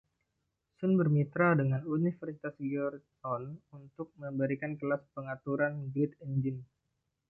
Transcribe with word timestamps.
Sun 0.81 0.91
bermitra 0.99 1.49
dengan 1.61 1.81
Universitas 1.95 2.55
Georgetown 2.71 3.43
untuk 3.79 4.07
memberikan 4.21 4.71
kelas 4.79 5.03
pengaturan 5.15 5.73
Grid 5.93 6.13
Engine. 6.25 6.61